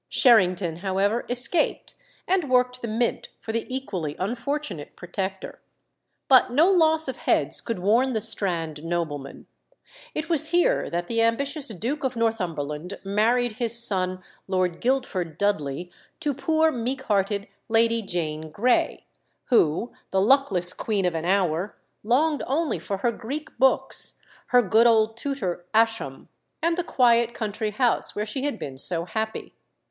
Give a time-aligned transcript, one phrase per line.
[0.09, 1.93] Sherrington, however, escaped,
[2.27, 5.61] and worked the mint for the equally unfortunate Protector.
[6.27, 9.45] But no loss of heads could warn the Strand noblemen.
[10.15, 15.91] It was here that the ambitious Duke of Northumberland married his son, Lord Guildford Dudley,
[16.21, 19.05] to poor meek hearted Lady Jane Grey,
[19.49, 24.87] who, the luckless queen of an hour, longed only for her Greek books, her good
[24.87, 26.27] old tutor Ascham,
[26.59, 29.53] and the quiet country house where she had been so happy.